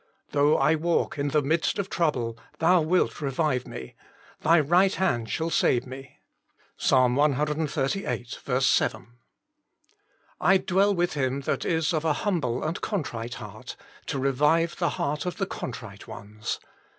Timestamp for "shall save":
5.29-5.85